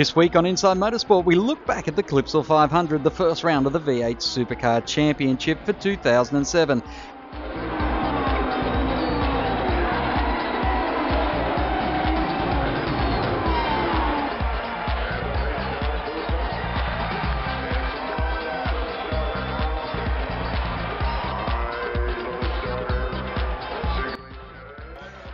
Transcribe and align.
This 0.00 0.16
week 0.16 0.34
on 0.34 0.46
Inside 0.46 0.78
Motorsport, 0.78 1.26
we 1.26 1.34
look 1.34 1.66
back 1.66 1.86
at 1.86 1.94
the 1.94 2.02
Clipsal 2.02 2.42
500, 2.42 3.04
the 3.04 3.10
first 3.10 3.44
round 3.44 3.66
of 3.66 3.74
the 3.74 3.80
V8 3.80 4.16
Supercar 4.16 4.82
Championship 4.86 5.62
for 5.66 5.74
2007. 5.74 6.82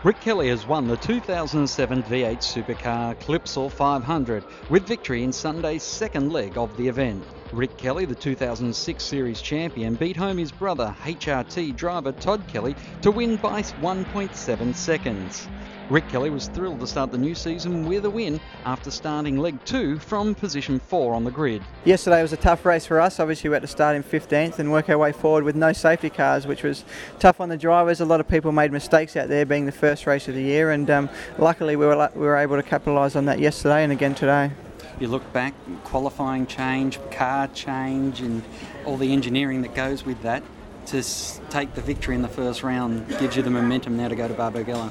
Rick 0.07 0.21
Kelly 0.21 0.51
has 0.51 0.69
won 0.69 0.87
the 0.87 0.97
2007 0.99 2.05
V8 2.05 2.39
Supercar 2.39 3.19
Clipsal 3.19 3.69
500 3.69 4.45
with 4.71 4.87
victory 4.87 5.25
in 5.25 5.33
Sunday's 5.33 5.83
second 5.83 6.33
leg 6.33 6.57
of 6.57 6.77
the 6.77 6.87
event. 6.87 7.25
Rick 7.53 7.77
Kelly, 7.77 8.05
the 8.05 8.15
2006 8.15 9.03
Series 9.03 9.43
champion, 9.43 9.97
beat 9.97 10.17
home 10.17 10.39
his 10.39 10.53
brother, 10.53 10.95
HRT 11.03 11.75
driver 11.75 12.13
Todd 12.13 12.47
Kelly, 12.47 12.77
to 13.03 13.11
win 13.11 13.37
by 13.37 13.63
1.7 13.63 14.77
seconds. 14.77 15.49
Rick 15.89 16.09
Kelly 16.09 16.31
was 16.31 16.49
thrilled 16.49 16.81
to 16.81 16.87
start 16.87 17.13
the 17.13 17.19
new 17.19 17.33
season 17.33 17.87
with 17.87 18.05
a 18.07 18.11
win 18.11 18.41
after 18.65 18.91
starting 18.91 19.39
leg 19.39 19.57
two 19.65 20.01
from 20.01 20.35
position 20.35 20.81
four 20.81 21.15
on 21.15 21.23
the 21.23 21.31
grid. 21.31 21.63
Yesterday 21.85 22.23
was 22.23 22.33
a 22.33 22.37
tough 22.37 22.65
race 22.65 22.85
for 22.85 23.01
us. 23.01 23.21
Obviously, 23.21 23.49
we 23.51 23.55
had 23.55 23.63
to 23.63 23.69
start 23.69 23.95
in 23.95 24.03
15th 24.03 24.59
and 24.59 24.73
work 24.73 24.89
our 24.89 24.99
way 24.99 25.13
forward 25.13 25.45
with 25.45 25.55
no 25.55 25.73
safety 25.73 26.11
cars, 26.11 26.45
which 26.45 26.65
was 26.65 26.85
tough 27.21 27.41
on 27.41 27.51
the 27.51 27.57
drivers. 27.57 28.01
A 28.01 28.05
lot 28.05 28.19
of 28.19 28.27
people 28.27 28.51
made 28.51 28.73
mistakes 28.73 29.17
out 29.17 29.29
there, 29.29 29.47
being 29.47 29.65
the 29.65 29.71
first 29.71 30.09
race 30.09 30.27
of 30.27 30.35
the 30.35 30.43
year, 30.43 30.73
and 30.73 30.91
um, 30.91 31.09
luckily 31.39 31.77
we 31.77 31.87
were, 31.87 32.11
we 32.17 32.27
were 32.27 32.37
able 32.37 32.57
to 32.57 32.65
capitalise 32.65 33.15
on 33.15 33.27
that 33.27 33.39
yesterday 33.39 33.85
and 33.85 33.93
again 33.93 34.17
today. 34.17 34.51
You 34.99 35.07
look 35.07 35.33
back, 35.33 35.55
qualifying 35.85 36.49
change, 36.49 36.99
car 37.13 37.47
change, 37.49 38.23
and 38.23 38.43
all 38.87 38.97
the 38.97 39.13
engineering 39.13 39.63
that 39.63 39.77
goes 39.77 40.05
with 40.05 40.21
that 40.23 40.43
to 40.87 41.03
take 41.51 41.75
the 41.75 41.81
victory 41.81 42.15
in 42.15 42.23
the 42.23 42.29
first 42.29 42.63
round 42.63 43.09
gives 43.19 43.37
you 43.37 43.43
the 43.43 43.51
momentum 43.51 43.97
now 43.97 44.09
to 44.09 44.17
go 44.17 44.29
to 44.29 44.35
Barbagallo. 44.35 44.91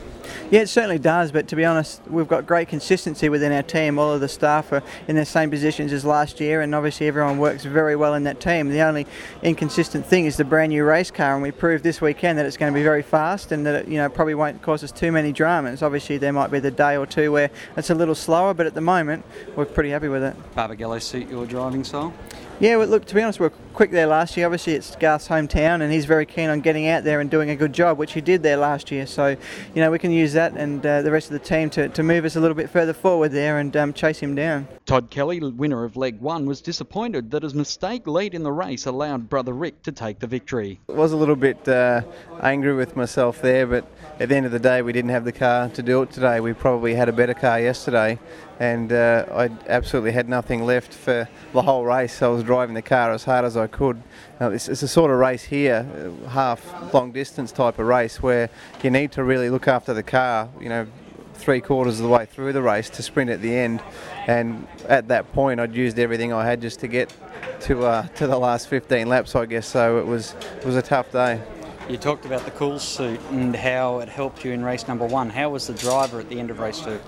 Yeah, 0.52 0.62
it 0.62 0.70
certainly 0.70 1.00
does. 1.00 1.32
But 1.32 1.48
to 1.50 1.56
be 1.56 1.66
honest, 1.66 2.02
we've 2.08 2.28
got 2.28 2.46
great 2.46 2.68
consistency 2.68 3.30
within 3.30 3.52
our 3.52 3.64
team. 3.64 3.98
All 3.98 4.14
of 4.14 4.22
the 4.22 4.28
staff 4.28 4.72
are 4.72 4.84
in 5.08 5.16
the 5.16 5.26
same 5.26 5.50
positions 5.50 5.92
as 5.92 6.06
last 6.06 6.40
year, 6.40 6.62
and 6.62 6.76
obviously 6.76 7.08
everyone 7.08 7.38
works 7.38 7.64
very 7.64 7.96
well 7.96 8.14
in 8.14 8.24
that 8.24 8.40
team. 8.40 8.70
The 8.70 8.82
only 8.82 9.08
inconsistent 9.42 10.06
thing 10.06 10.26
is 10.26 10.38
the 10.38 10.44
brand 10.44 10.72
new 10.72 10.84
race 10.84 11.12
car, 11.12 11.34
and 11.34 11.42
we 11.42 11.52
proved 11.52 11.84
this 11.84 12.02
weekend 12.02 12.38
that 12.38 12.46
it's 12.46 12.58
going 12.58 12.72
to 12.72 12.78
be 12.78 12.84
very 12.84 13.02
fast 13.02 13.52
and 13.52 13.66
that 13.66 13.76
it, 13.76 13.88
you 13.88 13.98
know 13.98 14.10
probably 14.10 14.36
won't 14.36 14.62
cause 14.62 14.84
us 14.84 14.92
too 14.92 15.12
many 15.12 15.32
dramas. 15.32 15.82
Obviously, 15.82 16.18
there 16.18 16.34
might 16.34 16.52
be 16.52 16.60
the 16.60 16.72
day 16.72 16.98
or 16.98 17.06
two 17.06 17.32
where 17.32 17.50
it's 17.78 17.90
a 17.90 17.96
little 17.96 18.16
slower, 18.16 18.54
but 18.54 18.66
at 18.66 18.74
the 18.74 18.82
moment 18.82 19.26
we're 19.56 19.66
pretty 19.66 19.90
happy 19.90 20.08
with 20.08 20.24
it. 20.24 20.36
Barbagallo 20.56 21.02
suit 21.02 21.30
your 21.30 21.46
driving 21.46 21.84
style? 21.84 22.14
Yeah, 22.60 22.78
well, 22.78 22.88
look, 22.88 23.06
to 23.06 23.16
be 23.16 23.22
honest, 23.22 23.40
we 23.40 23.48
are 23.48 23.54
quick 23.76 23.92
there 23.92 24.08
last 24.08 24.38
year. 24.38 24.46
Obviously, 24.46 24.74
it's 24.74 24.96
Garth's 24.96 25.28
hometown, 25.28 25.82
and 25.82 25.92
he's 25.92 26.06
very 26.06 26.26
keen 26.26 26.50
on 26.50 26.62
getting 26.62 26.88
out 26.88 27.04
there 27.04 27.20
and 27.20 27.30
doing 27.30 27.50
a 27.50 27.56
good 27.56 27.74
job, 27.74 27.98
which 27.98 28.14
he 28.14 28.22
did 28.22 28.42
there 28.42 28.56
last 28.56 28.90
year. 28.90 29.06
So, 29.06 29.28
you 29.28 29.82
know, 29.82 29.92
we 29.92 30.00
can 30.00 30.12
use 30.12 30.32
that 30.34 30.54
and 30.54 30.84
uh, 30.86 31.02
the 31.02 31.12
rest 31.12 31.28
of 31.28 31.34
the 31.34 31.46
team 31.46 31.70
to, 31.72 31.90
to 31.90 32.02
move 32.02 32.24
us 32.24 32.38
a 32.38 32.40
little 32.40 32.56
bit 32.56 32.70
further 32.70 32.94
forward 32.94 33.34
there 33.34 33.60
and 33.60 33.76
um, 33.76 33.94
chase 33.94 34.20
him 34.20 34.34
down. 34.34 34.68
Todd 34.86 35.10
Kelly, 35.10 35.40
winner 35.40 35.84
of 35.84 35.98
leg 35.98 36.20
one, 36.22 36.46
was 36.46 36.62
disappointed 36.62 37.32
that 37.32 37.44
his 37.44 37.54
mistake 37.54 38.08
late 38.08 38.34
in 38.34 38.44
the 38.44 38.52
race 38.52 38.86
allowed 38.86 39.30
brother 39.30 39.54
Rick 39.54 39.84
to 39.84 39.92
take 39.92 40.20
the 40.20 40.28
victory. 40.28 40.80
I 40.88 40.94
was 40.94 41.12
a 41.12 41.18
little 41.18 41.36
bit 41.36 41.68
uh, 41.68 42.02
angry 42.42 42.74
with 42.74 42.96
myself 42.96 43.42
there, 43.42 43.68
but 43.68 43.86
at 44.20 44.30
the 44.30 44.36
end 44.36 44.46
of 44.46 44.54
the 44.54 44.60
day, 44.60 44.82
we 44.84 44.94
didn't 44.94 45.12
have 45.12 45.26
the 45.26 45.34
car 45.34 45.68
to 45.70 45.84
do 45.84 46.02
it 46.02 46.12
today. 46.12 46.40
We 46.40 46.54
probably 46.54 46.96
had 46.96 47.10
a 47.10 47.14
better 47.14 47.34
car 47.34 47.60
yesterday, 47.60 48.20
and 48.60 48.94
uh, 48.94 49.26
I 49.32 49.50
absolutely 49.68 50.14
had 50.14 50.30
nothing 50.30 50.66
left 50.66 50.94
for 50.94 51.28
the 51.52 51.62
whole 51.62 51.84
race. 51.84 52.22
I 52.22 52.28
was 52.28 52.44
driving 52.44 52.76
the 52.76 52.82
car 52.82 53.12
as 53.12 53.26
hard 53.26 53.44
as 53.44 53.58
I 53.58 53.65
could. 53.68 54.02
Uh, 54.40 54.52
it's, 54.52 54.68
it's, 54.68 54.84
a 54.84 54.88
sort 54.88 55.12
of 55.12 55.18
race 55.18 55.44
here, 55.44 55.86
uh, 56.26 56.30
half 56.30 56.94
long 56.94 57.12
distance 57.12 57.52
type 57.52 57.80
of 57.80 57.88
race, 57.88 58.22
where 58.22 58.50
you 58.84 58.90
need 58.90 59.12
to 59.14 59.24
really 59.24 59.50
look 59.50 59.68
after 59.68 59.94
the 59.94 60.04
car. 60.04 60.50
You 60.60 60.70
know, 60.70 60.88
three 61.34 61.62
quarters 61.62 62.00
of 62.00 62.04
the 62.04 62.10
way 62.10 62.26
through 62.26 62.54
the 62.54 62.62
race 62.62 62.90
to 62.92 63.04
sprint 63.04 63.30
at 63.30 63.42
the 63.42 63.56
end, 63.56 63.82
and 64.28 64.68
at 64.88 65.08
that 65.10 65.32
point, 65.34 65.60
I'd 65.60 65.76
used 65.76 66.00
everything 66.00 66.34
I 66.34 66.46
had 66.46 66.62
just 66.62 66.80
to 66.82 66.88
get 66.88 67.14
to 67.62 67.86
uh, 67.86 68.08
to 68.16 68.28
the 68.28 68.38
last 68.38 68.68
15 68.68 69.08
laps, 69.08 69.36
I 69.36 69.46
guess. 69.46 69.68
So 69.68 70.00
it 70.00 70.06
was 70.06 70.36
it 70.58 70.66
was 70.66 70.76
a 70.76 70.82
tough 70.82 71.12
day. 71.12 71.42
You 71.90 71.98
talked 71.98 72.26
about 72.26 72.44
the 72.46 72.52
cool 72.52 72.80
suit 72.80 73.20
and 73.30 73.56
how 73.56 74.00
it 74.00 74.10
helped 74.10 74.44
you 74.44 74.52
in 74.52 74.64
race 74.64 74.88
number 74.88 75.06
one. 75.06 75.30
How 75.30 75.50
was 75.50 75.68
the 75.68 75.74
driver 75.74 76.20
at 76.20 76.30
the 76.30 76.40
end 76.40 76.50
of 76.50 76.60
race 76.60 76.80
two? 76.80 77.00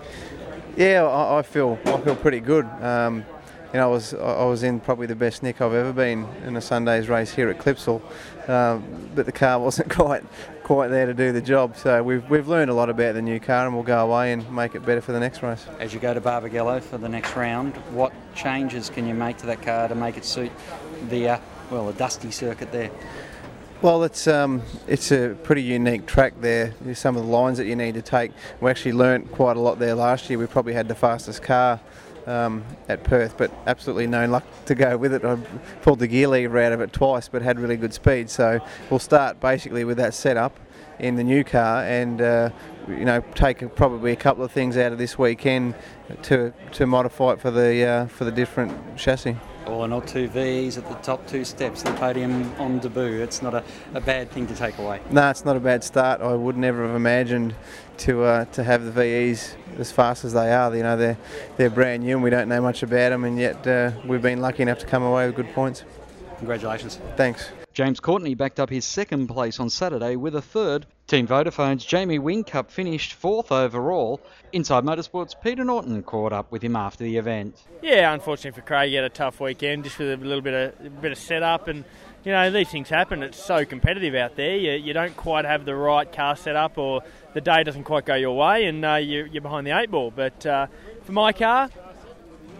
Yeah, 0.76 1.04
I, 1.06 1.40
I 1.40 1.42
feel 1.42 1.80
I 1.86 2.00
feel 2.02 2.16
pretty 2.16 2.40
good. 2.40 2.66
Um, 2.82 3.26
you 3.74 3.80
know, 3.80 3.90
I 3.90 3.92
was 3.92 4.14
I 4.14 4.46
was 4.46 4.64
in 4.64 4.80
probably 4.80 5.08
the 5.08 5.16
best 5.16 5.44
nick 5.44 5.62
I've 5.62 5.74
ever 5.74 5.92
been 5.92 6.26
in 6.46 6.56
a 6.56 6.62
Sunday's 6.62 7.10
race 7.10 7.34
here 7.34 7.50
at 7.50 7.60
Clipsal, 7.60 8.02
um, 8.50 9.10
but 9.14 9.26
the 9.26 9.32
car 9.32 9.60
wasn't 9.68 9.90
quite 9.90 10.24
quite 10.64 10.88
there 10.88 11.06
to 11.06 11.14
do 11.14 11.32
the 11.32 11.42
job. 11.42 11.76
So 11.76 12.02
we've 12.02 12.28
we've 12.30 12.48
learned 12.48 12.72
a 12.72 12.74
lot 12.74 12.90
about 12.90 13.16
the 13.16 13.22
new 13.22 13.40
car, 13.40 13.66
and 13.66 13.76
we'll 13.76 13.84
go 13.84 14.06
away 14.06 14.32
and 14.32 14.50
make 14.54 14.76
it 14.76 14.86
better 14.86 15.02
for 15.02 15.12
the 15.12 15.20
next 15.20 15.44
race. 15.44 15.66
As 15.80 15.94
you 15.94 16.00
go 16.00 16.14
to 16.14 16.22
Barbagallo 16.22 16.82
for 16.82 16.98
the 16.98 17.10
next 17.10 17.36
round, 17.36 17.76
what 17.92 18.14
changes 18.36 18.90
can 18.90 19.08
you 19.08 19.14
make 19.14 19.38
to 19.38 19.46
that 19.48 19.62
car 19.62 19.88
to 19.90 19.96
make 19.96 20.18
it 20.18 20.24
suit 20.24 20.52
the 21.10 21.30
uh, 21.30 21.40
well, 21.70 21.88
the 21.88 21.94
dusty 21.94 22.32
circuit 22.32 22.72
there? 22.72 22.90
Well, 23.82 24.04
it's 24.06 24.28
um, 24.28 24.64
it's 24.88 25.12
a 25.12 25.36
pretty 25.44 25.62
unique 25.62 26.08
track 26.08 26.34
there. 26.40 26.74
There's 26.82 27.00
some 27.00 27.16
of 27.18 27.24
the 27.24 27.30
lines 27.30 27.60
that 27.60 27.66
you 27.66 27.76
need 27.76 27.94
to 27.94 28.02
take. 28.02 28.32
We 28.62 28.72
actually 28.72 28.94
learnt 28.94 29.32
quite 29.34 29.58
a 29.58 29.60
lot 29.60 29.78
there 29.78 29.94
last 29.94 30.30
year. 30.30 30.40
We 30.40 30.48
probably 30.48 30.74
had 30.74 30.88
the 30.88 30.96
fastest 30.96 31.44
car 31.44 31.80
um, 32.28 32.64
at 32.90 33.04
Perth, 33.04 33.38
but 33.38 33.52
absolutely 33.66 34.06
no 34.06 34.26
luck 34.28 34.44
to 34.66 34.76
go 34.76 34.98
with 34.98 35.14
it. 35.14 35.24
I 35.24 35.38
pulled 35.82 36.00
the 36.00 36.08
gear 36.08 36.28
lever 36.28 36.60
out 36.60 36.74
of 36.74 36.82
it 36.82 36.94
twice, 36.94 37.28
but 37.28 37.42
had 37.42 37.60
really 37.60 37.78
good 37.78 37.94
speed. 37.94 38.30
So 38.30 38.60
we'll 38.90 39.00
start 39.00 39.40
basically 39.40 39.84
with 39.84 39.98
that 39.98 40.14
setup 40.14 40.60
in 41.00 41.16
the 41.16 41.24
new 41.24 41.44
car 41.44 41.84
and 41.84 42.22
uh, 42.22 42.50
you 42.88 43.06
know 43.06 43.22
take 43.36 43.76
probably 43.76 44.12
a 44.12 44.16
couple 44.16 44.44
of 44.44 44.52
things 44.52 44.78
out 44.78 44.92
of 44.92 44.98
this 44.98 45.18
weekend 45.18 45.76
to 46.24 46.52
to 46.72 46.88
modify 46.88 47.34
it 47.34 47.40
for 47.40 47.52
the 47.52 47.86
uh, 47.86 48.08
for 48.08 48.26
the 48.26 48.32
different 48.32 48.98
chassis. 48.98 49.36
All 49.68 49.84
in 49.84 49.92
all, 49.92 50.00
two 50.02 50.30
Vs 50.30 50.78
at 50.78 50.88
the 50.88 50.96
top 50.96 51.28
two 51.28 51.44
steps 51.44 51.84
of 51.84 51.92
the 51.92 52.00
podium 52.00 52.54
on 52.58 52.80
debut. 52.80 53.22
It's 53.22 53.42
not 53.42 53.54
a, 53.54 53.64
a 53.94 54.00
bad 54.00 54.32
thing 54.32 54.48
to 54.48 54.56
take 54.56 54.78
away. 54.78 55.02
No, 55.12 55.30
it's 55.30 55.44
not 55.44 55.58
a 55.58 55.60
bad 55.60 55.84
start. 55.84 56.22
I 56.22 56.34
would 56.34 56.56
never 56.56 56.88
have 56.88 56.96
imagined 56.96 57.54
to 58.00 58.24
uh, 58.24 58.46
to 58.46 58.64
have 58.64 58.84
the 58.86 58.92
VEs 58.92 59.56
as 59.78 59.92
fast 59.92 60.26
as 60.26 60.34
they 60.34 60.54
are. 60.54 60.76
You 60.76 60.84
know, 60.84 60.98
they're 60.98 61.18
they're 61.58 61.70
brand 61.70 62.04
new 62.04 62.16
and 62.16 62.24
we 62.24 62.30
don't 62.30 62.50
know 62.50 62.62
much 62.62 62.84
about 62.84 63.10
them, 63.10 63.24
and 63.24 63.38
yet 63.38 63.66
uh, 63.68 63.92
we've 64.06 64.22
been 64.22 64.42
lucky 64.42 64.64
enough 64.64 64.80
to 64.80 64.86
come 64.86 65.04
away 65.04 65.28
with 65.28 65.36
good 65.36 65.54
points. 65.54 65.84
Congratulations. 66.40 67.00
Thanks. 67.16 67.50
James 67.78 68.00
Courtney 68.00 68.34
backed 68.34 68.60
up 68.60 68.72
his 68.72 68.86
second 68.86 69.28
place 69.28 69.60
on 69.60 69.70
Saturday 69.70 70.16
with 70.16 70.34
a 70.34 70.42
third. 70.42 70.88
Team 71.06 71.28
Vodafone's 71.28 71.86
Jamie 71.86 72.18
Whincup 72.18 72.72
finished 72.72 73.14
fourth 73.14 73.52
overall. 73.52 74.20
Inside 74.52 74.84
Motorsports' 74.84 75.40
Peter 75.40 75.64
Norton 75.64 76.02
caught 76.02 76.34
up 76.34 76.52
with 76.52 76.64
him 76.64 76.76
after 76.76 77.04
the 77.04 77.18
event. 77.18 77.56
Yeah, 77.84 78.12
unfortunately 78.12 78.60
for 78.60 78.66
Craig, 78.66 78.90
he 78.90 78.96
had 78.96 79.04
a 79.04 79.10
tough 79.10 79.40
weekend 79.40 79.84
just 79.84 80.00
with 80.00 80.10
a 80.10 80.18
little 80.18 80.42
bit 80.42 80.74
of 80.82 81.02
bit 81.04 81.12
of 81.12 81.20
setup 81.20 81.68
and 81.68 81.86
you 82.24 82.32
know 82.32 82.50
these 82.50 82.68
things 82.68 82.90
happen. 82.90 83.22
It's 83.22 83.38
so 83.46 83.64
competitive 83.64 84.16
out 84.16 84.36
there. 84.36 84.56
You, 84.56 84.72
you 84.72 84.94
don't 84.94 85.16
quite 85.16 85.46
have 85.46 85.64
the 85.64 85.76
right 85.76 86.12
car 86.12 86.36
set 86.36 86.56
up, 86.56 86.80
or 86.80 87.04
the 87.36 87.42
day 87.42 87.62
doesn't 87.64 87.84
quite 87.84 88.08
go 88.08 88.16
your 88.16 88.36
way, 88.36 88.66
and 88.66 88.84
uh, 88.84 88.96
you, 88.96 89.30
are 89.36 89.42
behind 89.42 89.68
the 89.68 89.78
eight 89.78 89.92
ball. 89.92 90.10
But 90.10 90.44
uh, 90.48 90.66
for 91.04 91.12
my 91.12 91.32
car, 91.32 91.70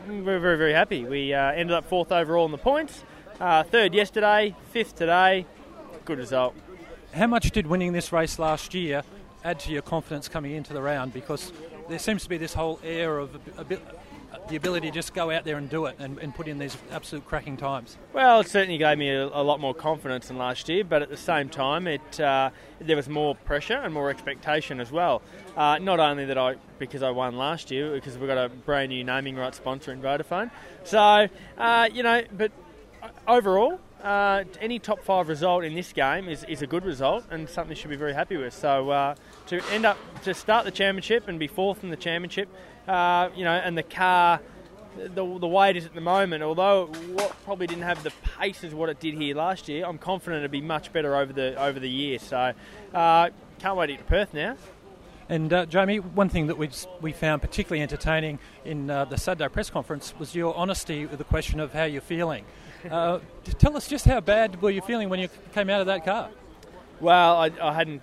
we're 0.08 0.38
very 0.38 0.60
very 0.60 0.74
happy. 0.74 1.06
We 1.06 1.34
uh, 1.34 1.54
ended 1.54 1.76
up 1.76 1.90
fourth 1.90 2.12
overall 2.12 2.46
in 2.46 2.52
the 2.52 2.60
points. 2.60 3.04
Uh, 3.40 3.62
third 3.62 3.94
yesterday, 3.94 4.56
fifth 4.72 4.96
today. 4.96 5.46
Good 6.06 6.18
result. 6.18 6.56
How 7.14 7.28
much 7.28 7.52
did 7.52 7.68
winning 7.68 7.94
this 7.94 8.12
race 8.12 8.40
last 8.40 8.74
year 8.74 9.04
add 9.44 9.60
to 9.60 9.72
your 9.72 9.84
confidence 9.84 10.28
coming 10.28 10.54
into 10.54 10.74
the 10.74 10.82
round? 10.82 11.14
Because 11.14 11.54
there 11.88 12.00
seems 12.00 12.24
to 12.24 12.30
be 12.30 12.38
this 12.38 12.56
whole 12.56 12.80
air 12.84 13.20
of 13.20 13.36
a, 13.36 13.62
a 13.62 13.64
bit, 13.64 13.80
the 14.50 14.56
ability 14.56 14.88
to 14.88 14.94
just 14.94 15.14
go 15.14 15.30
out 15.30 15.44
there 15.44 15.58
and 15.58 15.70
do 15.70 15.86
it 15.86 15.96
and, 16.00 16.18
and, 16.18 16.34
put 16.34 16.48
in 16.48 16.58
these 16.58 16.76
absolute 16.92 17.28
cracking 17.28 17.58
times? 17.58 17.98
Well, 18.12 18.40
it 18.40 18.48
certainly 18.48 18.80
gave 18.80 18.98
me 18.98 19.10
a, 19.12 19.26
a 19.26 19.44
lot 19.44 19.60
more 19.60 19.76
confidence 19.76 20.30
than 20.30 20.40
last 20.40 20.68
year, 20.68 20.84
but 20.84 21.04
at 21.04 21.10
the 21.10 21.18
same 21.18 21.48
time, 21.48 21.86
it 21.86 22.20
uh, 22.20 22.50
there 22.80 22.96
was 22.96 23.08
more 23.08 23.36
pressure 23.36 23.78
and 23.78 23.94
more 23.94 24.10
expectation 24.10 24.80
as 24.80 24.92
well. 24.92 25.22
Uh, 25.56 25.78
not 25.78 26.00
only 26.00 26.26
that 26.26 26.40
I 26.40 26.56
because 26.80 27.04
I 27.04 27.12
won 27.12 27.38
last 27.38 27.70
year, 27.70 27.94
because 27.94 28.18
we've 28.18 28.28
got 28.28 28.44
a 28.44 28.50
brand 28.50 28.90
new 28.90 29.04
naming 29.04 29.36
rights 29.36 29.58
sponsor 29.58 29.92
in 29.92 30.02
Vodafone. 30.02 30.50
So 30.84 31.28
uh, 31.60 31.90
you 31.94 32.02
know, 32.02 32.24
but 32.32 32.52
overall, 33.28 33.80
uh, 34.04 34.44
any 34.62 34.80
top 34.80 35.02
five 35.04 35.28
result 35.28 35.64
in 35.64 35.74
this 35.74 35.92
game 35.92 36.30
is, 36.30 36.44
is 36.46 36.62
a 36.62 36.68
good 36.68 36.86
result 36.86 37.26
and 37.32 37.50
something 37.50 37.76
you 37.76 37.82
should 37.82 37.90
be 37.90 37.96
very 37.96 38.14
happy 38.14 38.38
with. 38.38 38.54
So 38.54 38.90
uh, 38.90 39.16
to 39.48 39.62
end 39.72 39.86
up 39.86 39.98
to 40.24 40.34
start 40.34 40.66
the 40.66 40.72
championship 40.72 41.28
and 41.28 41.40
be 41.40 41.48
fourth 41.48 41.84
in 41.84 41.90
the 41.90 41.98
championship, 41.98 42.48
uh, 42.88 43.30
you 43.36 43.44
know, 43.44 43.52
and 43.54 43.78
the 43.78 43.84
car, 43.84 44.40
the, 44.98 45.40
the 45.40 45.48
way 45.48 45.72
it 45.72 45.78
is 45.78 45.86
at 45.86 45.96
the 45.96 46.02
moment, 46.02 46.44
although 46.44 46.88
what 46.88 47.36
probably 47.44 47.68
didn't 47.68 47.84
have 47.84 48.04
the 48.04 48.14
pace 48.40 48.64
as 48.64 48.74
what 48.74 48.90
it 48.90 49.00
did 49.00 49.16
here 49.16 49.36
last 49.36 49.68
year, 49.68 49.86
I'm 49.86 49.98
confident 49.98 50.44
it'll 50.44 50.52
be 50.52 50.62
much 50.62 50.94
better 50.94 51.16
over 51.16 51.34
the 51.34 51.60
over 51.62 51.80
the 51.80 51.90
year. 51.90 52.20
So 52.20 52.54
uh, 52.94 53.30
can't 53.60 53.76
wait 53.76 53.88
to 53.88 53.94
get 53.94 54.00
to 54.00 54.06
Perth 54.06 54.34
now. 54.34 54.56
And 55.30 55.52
uh, 55.52 55.66
Jamie, 55.66 56.00
one 56.00 56.30
thing 56.30 56.48
that 56.48 56.58
we 56.58 56.70
we 57.02 57.12
found 57.12 57.42
particularly 57.42 57.82
entertaining 57.82 58.40
in 58.64 58.90
uh, 58.90 59.06
the 59.06 59.18
Saturday 59.18 59.50
press 59.50 59.70
conference 59.70 60.14
was 60.18 60.36
your 60.36 60.56
honesty 60.56 61.06
with 61.06 61.18
the 61.18 61.26
question 61.26 61.60
of 61.60 61.74
how 61.74 61.84
you're 61.84 62.02
feeling. 62.02 62.46
Uh, 62.90 63.20
tell 63.60 63.76
us 63.76 63.88
just 63.88 64.06
how 64.06 64.20
bad 64.20 64.62
were 64.62 64.70
you 64.70 64.82
feeling 64.82 65.10
when 65.10 65.20
you 65.20 65.30
came 65.54 65.70
out 65.70 65.82
of 65.82 65.88
that 65.88 66.06
car? 66.06 66.30
Well, 67.00 67.38
I, 67.38 67.52
I 67.62 67.74
hadn't. 67.74 68.02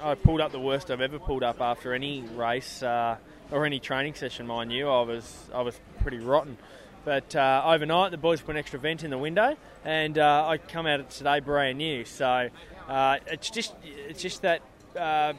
I 0.00 0.14
pulled 0.14 0.40
up 0.40 0.52
the 0.52 0.60
worst 0.60 0.90
I've 0.90 1.00
ever 1.00 1.18
pulled 1.18 1.42
up 1.42 1.60
after 1.60 1.92
any 1.92 2.22
race 2.36 2.82
uh, 2.82 3.16
or 3.50 3.66
any 3.66 3.80
training 3.80 4.14
session, 4.14 4.46
mind 4.46 4.72
you. 4.72 4.88
I 4.88 5.02
was 5.02 5.50
I 5.52 5.62
was 5.62 5.78
pretty 6.02 6.18
rotten. 6.18 6.56
But 7.04 7.34
uh, 7.34 7.62
overnight, 7.64 8.10
the 8.10 8.18
boys 8.18 8.40
put 8.40 8.52
an 8.52 8.58
extra 8.58 8.78
vent 8.78 9.02
in 9.02 9.10
the 9.10 9.18
window, 9.18 9.56
and 9.84 10.18
uh, 10.18 10.46
I 10.46 10.58
come 10.58 10.86
out 10.86 11.00
of 11.00 11.08
today 11.08 11.40
brand 11.40 11.78
new. 11.78 12.04
So 12.04 12.50
uh, 12.88 13.18
it's 13.26 13.50
just 13.50 13.74
it's 13.82 14.22
just 14.22 14.42
that 14.42 14.62
uh, 14.96 15.32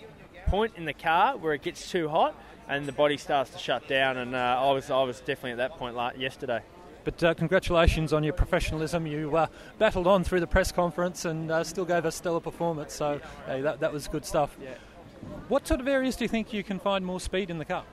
point 0.48 0.74
in 0.78 0.86
the 0.86 0.94
car 0.94 1.38
where 1.38 1.54
it 1.54 1.62
gets 1.62 1.92
too 1.92 2.10
hot 2.10 2.36
and 2.68 2.88
the 2.88 2.92
body 2.92 3.18
starts 3.18 3.52
to 3.52 3.58
shut 3.58 3.88
down. 3.88 4.18
And 4.18 4.36
uh, 4.36 4.58
I 4.60 4.72
was 4.72 4.90
I 4.90 5.04
was 5.04 5.20
definitely 5.20 5.52
at 5.52 5.58
that 5.58 5.78
point 5.78 5.96
yesterday. 6.18 6.62
But 7.04 7.24
uh, 7.24 7.34
congratulations 7.34 8.14
on 8.14 8.24
your 8.24 8.34
professionalism. 8.34 9.08
You 9.08 9.36
uh, 9.36 9.48
battled 9.78 10.08
on 10.08 10.24
through 10.24 10.42
the 10.42 10.48
press 10.48 10.72
conference 10.72 11.26
and 11.26 11.50
uh, 11.52 11.64
still 11.64 11.86
gave 11.86 12.06
a 12.06 12.12
stellar 12.12 12.40
performance. 12.40 12.94
So 12.94 13.20
hey, 13.46 13.62
that, 13.62 13.80
that 13.80 13.94
was 13.94 14.08
good 14.08 14.26
stuff. 14.26 14.58
What 15.48 15.68
sort 15.68 15.80
of 15.80 15.88
areas 15.88 16.16
do 16.16 16.24
you 16.24 16.28
think 16.30 16.54
you 16.54 16.64
can 16.64 16.80
find 16.80 17.06
more 17.06 17.20
speed 17.20 17.50
in 17.50 17.58
the 17.58 17.66
car? 17.66 17.84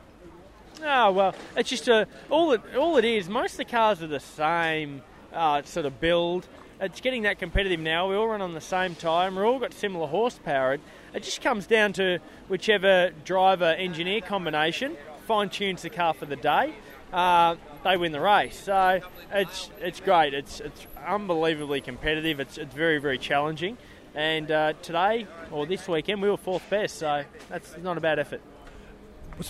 Oh 0.84 1.10
well, 1.10 1.34
it's 1.56 1.70
just 1.70 1.88
a, 1.88 2.06
all 2.30 2.52
it 2.52 2.60
all 2.76 2.96
it 2.98 3.04
is. 3.04 3.28
Most 3.28 3.52
of 3.52 3.58
the 3.58 3.64
cars 3.64 4.02
are 4.02 4.06
the 4.06 4.20
same 4.20 5.02
uh, 5.32 5.62
sort 5.62 5.86
of 5.86 6.00
build. 6.00 6.46
It's 6.78 7.00
getting 7.00 7.22
that 7.22 7.38
competitive 7.38 7.80
now. 7.80 8.08
We 8.08 8.16
all 8.16 8.28
run 8.28 8.42
on 8.42 8.52
the 8.52 8.60
same 8.60 8.94
tyre. 8.94 9.30
We've 9.30 9.40
all 9.40 9.58
got 9.58 9.72
similar 9.72 10.06
horsepower. 10.06 10.74
It 11.14 11.22
just 11.22 11.40
comes 11.40 11.66
down 11.66 11.94
to 11.94 12.18
whichever 12.48 13.12
driver 13.24 13.64
engineer 13.64 14.20
combination 14.20 14.96
fine 15.26 15.48
tunes 15.48 15.82
the 15.82 15.90
car 15.90 16.14
for 16.14 16.24
the 16.24 16.36
day. 16.36 16.72
Uh, 17.12 17.56
they 17.84 17.96
win 17.96 18.12
the 18.12 18.20
race. 18.20 18.58
So 18.58 19.00
it's 19.32 19.70
it's 19.80 20.00
great. 20.00 20.34
It's 20.34 20.60
it's 20.60 20.86
unbelievably 21.06 21.82
competitive. 21.82 22.40
It's 22.40 22.58
it's 22.58 22.74
very 22.74 22.98
very 22.98 23.18
challenging. 23.18 23.78
And 24.14 24.50
uh, 24.50 24.72
today 24.82 25.26
or 25.50 25.66
this 25.66 25.86
weekend 25.86 26.22
we 26.22 26.30
were 26.30 26.36
fourth 26.36 26.68
best. 26.68 26.98
So 26.98 27.24
that's 27.48 27.76
not 27.78 27.96
a 27.96 28.00
bad 28.00 28.18
effort 28.18 28.40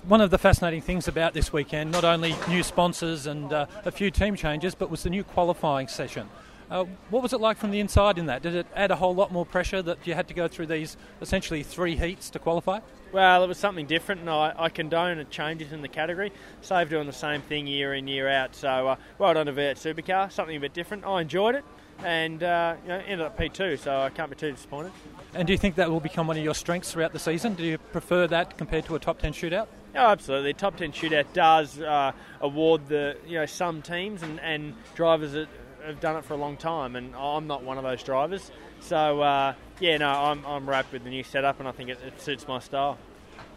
one 0.09 0.21
of 0.21 0.31
the 0.31 0.39
fascinating 0.39 0.81
things 0.81 1.07
about 1.07 1.33
this 1.33 1.53
weekend, 1.53 1.93
not 1.93 2.05
only 2.05 2.35
new 2.49 2.63
sponsors 2.63 3.27
and 3.27 3.53
uh, 3.53 3.67
a 3.85 3.93
few 3.93 4.11
team 4.11 4.35
changes, 4.35 4.75
but 4.75 4.91
was 4.91 5.03
the 5.05 5.11
new 5.11 5.23
qualifying 5.23 5.89
session. 5.89 6.29
Uh, 6.71 6.85
what 7.11 7.23
was 7.23 7.33
it 7.33 7.41
like 7.41 7.57
from 7.57 7.71
the 7.71 7.79
inside 7.79 8.19
in 8.19 8.27
that? 8.27 8.43
Did 8.43 8.55
it 8.55 8.67
add 8.75 8.91
a 8.91 8.97
whole 8.97 9.15
lot 9.15 9.33
more 9.33 9.47
pressure 9.47 9.83
that 9.83 10.05
you 10.05 10.15
had 10.15 10.27
to 10.29 10.35
go 10.35 10.49
through 10.49 10.67
these 10.67 10.97
essentially 11.21 11.63
three 11.63 11.97
heats 11.97 12.29
to 12.31 12.39
qualify? 12.39 12.81
Well, 13.13 13.45
it 13.45 13.47
was 13.47 13.59
something 13.59 13.87
different, 13.87 14.23
and 14.23 14.31
I, 14.31 14.53
I 14.59 14.69
condone 14.69 15.25
changes 15.31 15.73
in 15.73 15.81
the 15.81 15.89
category. 15.89 16.33
Save 16.63 16.91
doing 16.91 17.07
the 17.07 17.13
same 17.13 17.41
thing 17.43 17.69
year 17.69 17.95
in, 17.95 18.09
year 18.09 18.29
out. 18.29 18.57
So, 18.57 18.89
uh, 18.89 18.97
well 19.19 19.35
done 19.35 19.47
to 19.47 19.53
V8 19.53 19.77
Supercar, 19.77 20.33
something 20.33 20.57
a 20.57 20.61
bit 20.61 20.75
different. 20.75 21.07
I 21.07 21.21
enjoyed 21.21 21.55
it, 21.55 21.65
and 22.05 22.43
uh, 22.43 22.75
you 22.83 22.89
know, 22.89 23.03
ended 23.07 23.27
up 23.27 23.39
P2, 23.39 23.79
so 23.79 24.01
I 24.01 24.11
can't 24.11 24.29
be 24.29 24.37
too 24.37 24.51
disappointed. 24.51 24.93
And 25.35 25.47
do 25.47 25.53
you 25.53 25.59
think 25.59 25.77
that 25.77 25.89
will 25.89 26.01
become 26.01 26.27
one 26.27 26.37
of 26.37 26.43
your 26.43 26.55
strengths 26.55 26.93
throughout 26.93 27.13
the 27.13 27.19
season? 27.21 27.55
Do 27.55 27.63
you 27.63 27.79
prefer 27.79 28.27
that 28.27 28.59
compared 28.59 28.87
to 28.87 28.97
a 28.97 28.99
top 28.99 29.21
10 29.21 29.33
shootout? 29.33 29.69
Oh, 29.95 30.09
absolutely. 30.09 30.53
Top 30.53 30.77
10 30.77 30.93
shootout 30.93 31.27
does 31.33 31.81
uh, 31.81 32.13
award 32.41 32.89
the 32.89 33.17
you 33.27 33.39
know 33.39 33.47
some 33.47 33.83
teams 33.83 34.23
and, 34.23 34.41
and 34.41 34.75
drivers 34.95 35.33
that 35.33 35.49
have 35.87 36.01
done 36.01 36.17
it 36.17 36.25
for 36.25 36.35
a 36.35 36.37
long 36.37 36.57
time, 36.57 36.97
and 36.97 37.15
I'm 37.15 37.47
not 37.47 37.63
one 37.63 37.79
of 37.79 37.85
those 37.85 38.03
drivers. 38.03 38.51
So 38.81 39.21
uh, 39.21 39.55
yeah, 39.81 39.99
no, 39.99 40.09
I'm, 40.09 40.45
I'm 40.47 40.69
wrapped 40.69 40.93
with 40.93 41.05
the 41.05 41.11
new 41.11 41.23
setup, 41.23 41.59
and 41.59 41.69
I 41.69 41.73
think 41.73 41.91
it, 41.91 41.99
it 42.07 42.21
suits 42.21 42.47
my 42.47 42.59
style. 42.59 42.99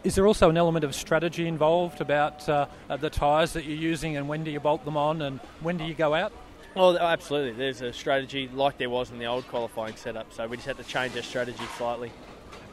Is 0.02 0.14
there 0.14 0.26
also 0.26 0.48
an 0.48 0.56
element 0.56 0.84
of 0.84 0.94
strategy 0.94 1.46
involved 1.46 2.00
about 2.00 2.48
uh, 2.48 2.66
the 2.88 3.10
tyres 3.10 3.52
that 3.52 3.64
you're 3.64 3.76
using, 3.76 4.16
and 4.16 4.28
when 4.28 4.44
do 4.44 4.50
you 4.50 4.60
bolt 4.60 4.84
them 4.84 4.96
on, 4.96 5.22
and 5.22 5.40
when 5.60 5.76
do 5.76 5.84
you 5.84 5.94
go 5.94 6.14
out? 6.14 6.32
Well, 6.74 6.96
oh, 6.98 7.06
absolutely. 7.06 7.52
There's 7.52 7.82
a 7.82 7.92
strategy 7.92 8.48
like 8.52 8.78
there 8.78 8.88
was 8.88 9.10
in 9.10 9.18
the 9.18 9.26
old 9.26 9.46
qualifying 9.48 9.96
setup, 9.96 10.32
so 10.32 10.46
we 10.46 10.56
just 10.56 10.68
had 10.68 10.78
to 10.78 10.84
change 10.84 11.16
our 11.16 11.22
strategy 11.22 11.64
slightly. 11.76 12.12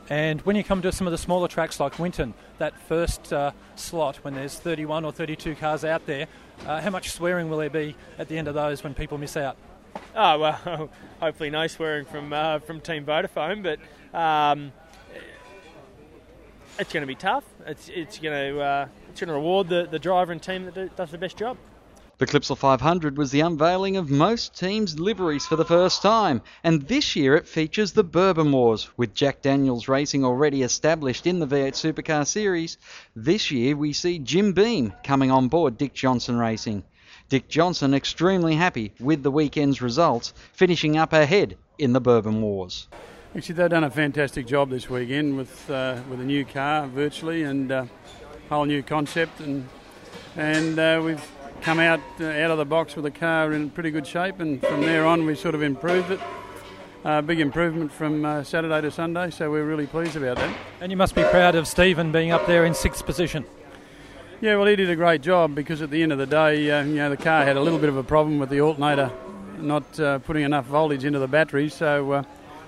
And 0.09 0.41
when 0.41 0.55
you 0.55 0.63
come 0.63 0.81
to 0.83 0.91
some 0.91 1.05
of 1.05 1.11
the 1.11 1.17
smaller 1.17 1.47
tracks 1.47 1.79
like 1.79 1.99
Winton, 1.99 2.33
that 2.59 2.79
first 2.87 3.33
uh, 3.33 3.51
slot 3.75 4.17
when 4.17 4.35
there's 4.35 4.57
31 4.57 5.03
or 5.03 5.11
32 5.11 5.55
cars 5.55 5.83
out 5.83 6.05
there, 6.05 6.27
uh, 6.65 6.81
how 6.81 6.89
much 6.89 7.11
swearing 7.11 7.49
will 7.49 7.57
there 7.57 7.69
be 7.69 7.95
at 8.17 8.29
the 8.29 8.37
end 8.37 8.47
of 8.47 8.53
those 8.53 8.83
when 8.83 8.93
people 8.93 9.17
miss 9.17 9.35
out? 9.35 9.57
Oh 10.15 10.39
well, 10.39 10.89
hopefully 11.19 11.49
no 11.49 11.67
swearing 11.67 12.05
from 12.05 12.31
uh, 12.31 12.59
from 12.59 12.79
Team 12.81 13.05
Vodafone, 13.05 13.63
but 13.63 13.79
um, 14.17 14.71
it's 16.79 16.93
going 16.93 17.01
to 17.01 17.07
be 17.07 17.15
tough. 17.15 17.43
It's 17.65 17.89
it's 17.89 18.19
going 18.19 18.53
to 18.53 18.61
uh, 18.61 18.87
it's 19.09 19.19
going 19.19 19.27
to 19.29 19.33
reward 19.33 19.67
the, 19.69 19.87
the 19.89 19.99
driver 19.99 20.31
and 20.31 20.41
team 20.41 20.65
that 20.65 20.95
does 20.95 21.11
the 21.11 21.17
best 21.17 21.37
job. 21.37 21.57
The 22.19 22.25
Clipsal 22.25 22.57
500 22.57 23.15
was 23.15 23.29
the 23.29 23.41
unveiling 23.41 23.95
of 23.95 24.09
most 24.09 24.57
teams' 24.57 24.99
liveries 24.99 25.45
for 25.45 25.55
the 25.55 25.63
first 25.63 26.01
time, 26.01 26.41
and 26.63 26.81
this 26.87 27.15
year 27.15 27.35
it 27.35 27.47
features 27.47 27.91
the 27.91 28.03
Bourbon 28.03 28.51
Wars. 28.51 28.89
With 28.97 29.13
Jack 29.13 29.43
Daniels 29.43 29.87
Racing 29.87 30.25
already 30.25 30.63
established 30.63 31.27
in 31.27 31.37
the 31.37 31.45
V8 31.45 31.73
Supercar 31.73 32.25
Series, 32.25 32.79
this 33.15 33.51
year 33.51 33.75
we 33.75 33.93
see 33.93 34.17
Jim 34.17 34.53
Beam 34.53 34.93
coming 35.03 35.29
on 35.29 35.47
board 35.47 35.77
Dick 35.77 35.93
Johnson 35.93 36.39
Racing. 36.39 36.83
Dick 37.29 37.49
Johnson 37.49 37.93
extremely 37.93 38.55
happy 38.55 38.93
with 38.99 39.21
the 39.21 39.29
weekend's 39.29 39.79
results, 39.79 40.33
finishing 40.53 40.97
up 40.97 41.13
ahead 41.13 41.55
in 41.77 41.93
the 41.93 42.01
Bourbon 42.01 42.41
Wars. 42.41 42.87
Actually, 43.35 43.53
they've 43.53 43.69
done 43.69 43.83
a 43.83 43.91
fantastic 43.91 44.47
job 44.47 44.71
this 44.71 44.89
weekend 44.89 45.37
with 45.37 45.69
uh, 45.69 46.01
with 46.09 46.19
a 46.19 46.25
new 46.25 46.45
car 46.45 46.87
virtually 46.87 47.43
and 47.43 47.71
a 47.71 47.81
uh, 47.81 47.87
whole 48.49 48.65
new 48.65 48.81
concept, 48.81 49.39
and 49.39 49.67
and 50.35 50.79
uh, 50.79 50.99
we've 51.05 51.36
come 51.61 51.79
out 51.79 51.99
uh, 52.19 52.25
out 52.25 52.51
of 52.51 52.57
the 52.57 52.65
box 52.65 52.95
with 52.95 53.03
the 53.03 53.11
car 53.11 53.53
in 53.53 53.69
pretty 53.69 53.91
good 53.91 54.07
shape, 54.07 54.39
and 54.39 54.61
from 54.61 54.81
there 54.81 55.05
on 55.05 55.25
we 55.25 55.35
sort 55.35 55.55
of 55.55 55.61
improved 55.61 56.11
it. 56.11 56.19
Uh, 57.05 57.21
big 57.21 57.39
improvement 57.39 57.91
from 57.91 58.25
uh, 58.25 58.43
Saturday 58.43 58.81
to 58.81 58.91
Sunday, 58.91 59.29
so 59.29 59.49
we're 59.49 59.65
really 59.65 59.87
pleased 59.87 60.15
about 60.15 60.37
that. 60.37 60.55
And 60.81 60.91
you 60.91 60.97
must 60.97 61.15
be 61.15 61.23
proud 61.23 61.55
of 61.55 61.67
Steven 61.67 62.11
being 62.11 62.31
up 62.31 62.45
there 62.47 62.65
in 62.65 62.73
sixth 62.73 63.05
position. 63.05 63.45
Yeah, 64.41 64.57
well, 64.57 64.65
he 64.65 64.75
did 64.75 64.89
a 64.89 64.95
great 64.95 65.21
job 65.21 65.55
because 65.55 65.81
at 65.81 65.89
the 65.89 66.03
end 66.03 66.11
of 66.11 66.17
the 66.17 66.25
day, 66.25 66.69
uh, 66.69 66.83
you 66.83 66.95
know, 66.95 67.09
the 67.09 67.17
car 67.17 67.43
had 67.43 67.55
a 67.55 67.61
little 67.61 67.79
bit 67.79 67.89
of 67.89 67.97
a 67.97 68.03
problem 68.03 68.39
with 68.39 68.49
the 68.49 68.61
alternator 68.61 69.11
not 69.57 69.99
uh, 69.99 70.19
putting 70.19 70.43
enough 70.43 70.65
voltage 70.65 71.03
into 71.03 71.17
the 71.17 71.27
battery, 71.27 71.69
so 71.69 72.11
uh, 72.11 72.23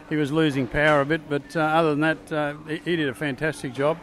he 0.10 0.16
was 0.16 0.32
losing 0.32 0.68
power 0.68 1.02
a 1.02 1.06
bit. 1.06 1.30
But 1.30 1.56
other 1.56 1.96
than 1.96 2.02
that, 2.02 2.62
he, 2.68 2.78
he 2.78 2.96
did 2.96 3.10
a 3.10 3.14
fantastic 3.14 3.74
job 3.74 3.98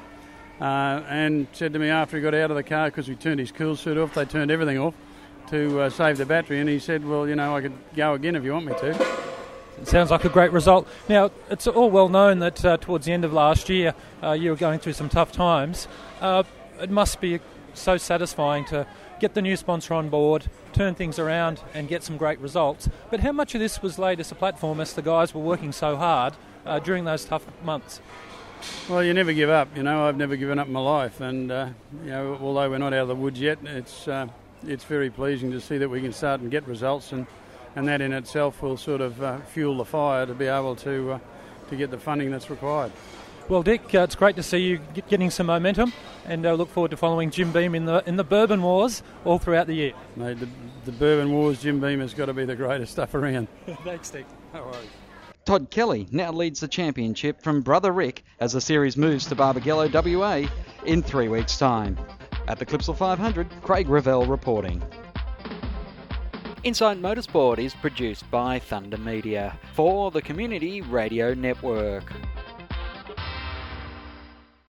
uh, 0.60 1.02
and 1.08 1.46
said 1.52 1.72
to 1.72 1.78
me 1.78 1.88
after 1.88 2.16
he 2.16 2.22
got 2.22 2.34
out 2.34 2.50
of 2.50 2.56
the 2.56 2.62
car 2.62 2.86
because 2.88 3.08
we 3.08 3.14
turned 3.14 3.40
his 3.40 3.52
cool 3.52 3.76
suit 3.76 3.98
off, 3.98 4.14
they 4.14 4.24
turned 4.24 4.50
everything 4.50 4.78
off 4.78 4.94
to 5.48 5.80
uh, 5.82 5.90
save 5.90 6.18
the 6.18 6.26
battery, 6.26 6.60
and 6.60 6.68
he 6.68 6.78
said, 6.78 7.06
"Well, 7.06 7.28
you 7.28 7.36
know, 7.36 7.56
I 7.56 7.60
could 7.60 7.74
go 7.94 8.14
again 8.14 8.36
if 8.36 8.44
you 8.44 8.52
want 8.52 8.66
me 8.66 8.72
to." 8.80 9.26
It 9.78 9.86
sounds 9.86 10.10
like 10.10 10.24
a 10.24 10.30
great 10.30 10.52
result. 10.52 10.88
Now, 11.08 11.30
it's 11.50 11.66
all 11.66 11.90
well 11.90 12.08
known 12.08 12.38
that 12.38 12.64
uh, 12.64 12.76
towards 12.78 13.06
the 13.06 13.12
end 13.12 13.24
of 13.24 13.32
last 13.32 13.68
year 13.68 13.94
uh, 14.22 14.32
you 14.32 14.50
were 14.50 14.56
going 14.56 14.78
through 14.78 14.94
some 14.94 15.08
tough 15.08 15.32
times. 15.32 15.86
Uh, 16.20 16.44
it 16.80 16.90
must 16.90 17.20
be 17.20 17.40
so 17.74 17.98
satisfying 17.98 18.64
to 18.66 18.86
get 19.20 19.34
the 19.34 19.42
new 19.42 19.56
sponsor 19.56 19.94
on 19.94 20.08
board, 20.08 20.46
turn 20.72 20.94
things 20.94 21.18
around, 21.18 21.60
and 21.74 21.88
get 21.88 22.02
some 22.02 22.16
great 22.16 22.38
results. 22.38 22.88
But 23.10 23.20
how 23.20 23.32
much 23.32 23.54
of 23.54 23.60
this 23.60 23.82
was 23.82 23.98
laid 23.98 24.18
as 24.20 24.32
a 24.32 24.34
platform 24.34 24.80
as 24.80 24.94
the 24.94 25.02
guys 25.02 25.34
were 25.34 25.42
working 25.42 25.72
so 25.72 25.96
hard 25.96 26.34
uh, 26.64 26.78
during 26.78 27.04
those 27.04 27.24
tough 27.24 27.46
months? 27.62 28.00
Well, 28.88 29.02
you 29.02 29.14
never 29.14 29.32
give 29.32 29.50
up. 29.50 29.76
You 29.76 29.82
know, 29.82 30.06
I've 30.06 30.16
never 30.16 30.36
given 30.36 30.58
up 30.58 30.68
in 30.68 30.72
my 30.72 30.80
life, 30.80 31.20
and 31.20 31.50
uh, 31.50 31.68
you 32.04 32.10
know, 32.10 32.38
although 32.40 32.70
we're 32.70 32.78
not 32.78 32.92
out 32.92 33.02
of 33.02 33.08
the 33.08 33.16
woods 33.16 33.40
yet, 33.40 33.58
it's 33.64 34.06
uh, 34.06 34.28
it's 34.66 34.84
very 34.84 35.10
pleasing 35.10 35.50
to 35.52 35.60
see 35.60 35.78
that 35.78 35.88
we 35.88 36.00
can 36.00 36.12
start 36.12 36.40
and 36.40 36.50
get 36.50 36.66
results, 36.68 37.12
and 37.12 37.26
and 37.74 37.88
that 37.88 38.00
in 38.00 38.12
itself 38.12 38.62
will 38.62 38.76
sort 38.76 39.00
of 39.00 39.22
uh, 39.22 39.38
fuel 39.40 39.76
the 39.76 39.84
fire 39.84 40.24
to 40.26 40.34
be 40.34 40.46
able 40.46 40.76
to 40.76 41.12
uh, 41.12 41.18
to 41.68 41.76
get 41.76 41.90
the 41.90 41.98
funding 41.98 42.30
that's 42.30 42.48
required. 42.48 42.92
Well, 43.48 43.62
Dick, 43.62 43.94
uh, 43.94 44.00
it's 44.00 44.16
great 44.16 44.34
to 44.36 44.42
see 44.42 44.58
you 44.58 44.80
getting 45.08 45.30
some 45.30 45.46
momentum, 45.46 45.92
and 46.24 46.44
I 46.44 46.50
uh, 46.50 46.54
look 46.54 46.68
forward 46.68 46.90
to 46.90 46.96
following 46.96 47.30
Jim 47.30 47.52
Beam 47.52 47.74
in 47.74 47.84
the 47.84 48.02
in 48.06 48.16
the 48.16 48.24
Bourbon 48.24 48.62
Wars 48.62 49.02
all 49.24 49.38
throughout 49.38 49.66
the 49.68 49.74
year. 49.74 49.92
Mate, 50.16 50.40
the, 50.40 50.48
the 50.84 50.92
Bourbon 50.92 51.32
Wars, 51.32 51.62
Jim 51.62 51.80
Beam 51.80 52.00
has 52.00 52.12
got 52.12 52.26
to 52.26 52.34
be 52.34 52.44
the 52.44 52.56
greatest 52.56 52.92
stuff 52.92 53.14
around. 53.14 53.48
Thanks, 53.84 54.10
Dick. 54.10 54.26
No 54.52 54.64
worries. 54.64 54.75
Todd 55.46 55.70
Kelly 55.70 56.08
now 56.10 56.32
leads 56.32 56.58
the 56.58 56.66
championship 56.66 57.40
from 57.40 57.62
Brother 57.62 57.92
Rick 57.92 58.24
as 58.40 58.52
the 58.52 58.60
series 58.60 58.96
moves 58.96 59.26
to 59.26 59.36
Barbagallo 59.36 59.86
WA 60.18 60.48
in 60.84 61.04
three 61.04 61.28
weeks' 61.28 61.56
time. 61.56 61.96
At 62.48 62.58
the 62.58 62.66
Clipsal 62.66 62.96
500, 62.96 63.48
Craig 63.62 63.88
Revell 63.88 64.26
reporting. 64.26 64.82
Inside 66.64 67.00
Motorsport 67.00 67.58
is 67.58 67.74
produced 67.74 68.28
by 68.28 68.58
Thunder 68.58 68.98
Media 68.98 69.56
for 69.72 70.10
the 70.10 70.20
Community 70.20 70.80
Radio 70.80 71.32
Network. 71.32 72.12